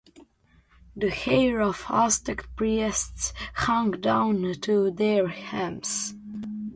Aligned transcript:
The 0.95 1.11
hair 1.11 1.61
of 1.61 1.85
the 1.87 1.93
Aztec 1.95 2.49
priests 2.55 3.33
hung 3.53 3.91
down 4.01 4.55
to 4.61 4.89
their 4.89 5.27
hams. 5.27 6.15